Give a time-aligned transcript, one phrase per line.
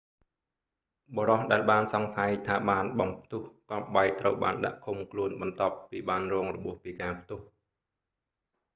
[1.17, 7.39] បុរសដែលបានសង្ស័យថាបានបំផ្ទុះគ្រាប់បែកត្រូវបានដាក់ឃុំខ្លួនបន្ទាប់ពីបានរងរបួសពីការផ្ទុះ